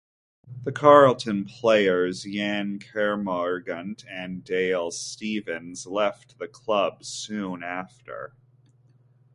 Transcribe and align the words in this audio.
Charlton 0.75 1.45
players 1.45 2.25
Yann 2.25 2.79
Kermorgant 2.79 4.03
and 4.09 4.43
Dale 4.43 4.89
Stephens 4.89 5.85
left 5.85 6.39
the 6.39 6.47
club 6.47 7.05
soon 7.05 7.61
after. 7.61 8.33